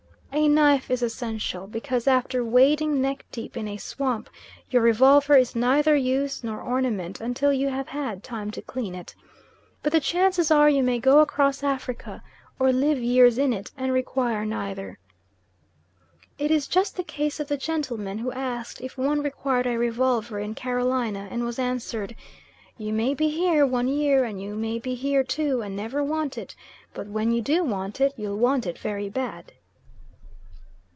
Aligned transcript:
A 0.33 0.47
knife 0.47 0.89
is 0.89 1.03
essential, 1.03 1.67
because 1.67 2.07
after 2.07 2.41
wading 2.41 3.01
neck 3.01 3.25
deep 3.33 3.57
in 3.57 3.67
a 3.67 3.75
swamp 3.75 4.29
your 4.69 4.81
revolver 4.81 5.35
is 5.35 5.57
neither 5.57 5.93
use 5.97 6.41
nor 6.41 6.61
ornament 6.61 7.19
until 7.19 7.51
you 7.51 7.67
have 7.67 7.89
had 7.89 8.23
time 8.23 8.49
to 8.51 8.61
clean 8.61 8.95
it. 8.95 9.13
But 9.83 9.91
the 9.91 9.99
chances 9.99 10.49
are 10.49 10.69
you 10.69 10.83
may 10.83 10.99
go 10.99 11.19
across 11.19 11.63
Africa, 11.63 12.23
or 12.59 12.71
live 12.71 12.97
years 12.97 13.37
in 13.37 13.51
it, 13.51 13.71
and 13.75 13.91
require 13.91 14.45
neither. 14.45 14.99
It 16.39 16.49
is 16.49 16.65
just 16.65 16.95
the 16.95 17.03
case 17.03 17.41
of 17.41 17.49
the 17.49 17.57
gentleman 17.57 18.19
who 18.19 18.31
asked 18.31 18.79
if 18.79 18.97
one 18.97 19.21
required 19.21 19.67
a 19.67 19.77
revolver 19.77 20.39
in 20.39 20.55
Carolina 20.55 21.27
and 21.29 21.43
was 21.43 21.59
answered, 21.59 22.15
"You 22.77 22.93
may 22.93 23.13
be 23.13 23.27
here 23.27 23.65
one 23.65 23.89
year, 23.89 24.23
and 24.23 24.41
you 24.41 24.55
may 24.55 24.79
be 24.79 24.95
here 24.95 25.25
two 25.25 25.61
and 25.61 25.75
never 25.75 26.01
want 26.01 26.37
it; 26.37 26.55
but 26.93 27.07
when 27.07 27.33
you 27.33 27.41
do 27.41 27.65
want 27.65 27.99
it 27.99 28.13
you'll 28.15 28.37
want 28.37 28.65
it 28.65 28.77
very 28.79 29.09
bad." 29.09 29.51